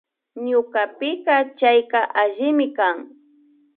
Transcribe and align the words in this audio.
Ñukapika 0.47 1.35
chayka 1.57 1.99
allimi 2.21 2.67
kan 2.77 2.97